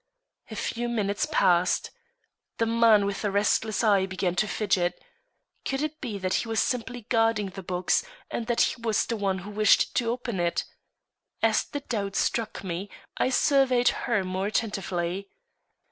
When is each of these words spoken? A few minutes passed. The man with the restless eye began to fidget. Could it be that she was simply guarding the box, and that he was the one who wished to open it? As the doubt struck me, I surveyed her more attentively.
A 0.49 0.55
few 0.55 0.89
minutes 0.89 1.27
passed. 1.31 1.91
The 2.57 2.65
man 2.65 3.05
with 3.05 3.21
the 3.21 3.29
restless 3.29 3.83
eye 3.83 4.07
began 4.07 4.33
to 4.37 4.47
fidget. 4.47 4.99
Could 5.63 5.83
it 5.83 6.01
be 6.01 6.17
that 6.17 6.33
she 6.33 6.47
was 6.47 6.59
simply 6.59 7.01
guarding 7.07 7.49
the 7.49 7.61
box, 7.61 8.03
and 8.31 8.47
that 8.47 8.61
he 8.61 8.81
was 8.81 9.05
the 9.05 9.15
one 9.15 9.37
who 9.45 9.51
wished 9.51 9.93
to 9.97 10.09
open 10.09 10.39
it? 10.39 10.63
As 11.43 11.63
the 11.65 11.81
doubt 11.81 12.15
struck 12.15 12.63
me, 12.63 12.89
I 13.17 13.29
surveyed 13.29 13.89
her 13.89 14.23
more 14.23 14.47
attentively. 14.47 15.29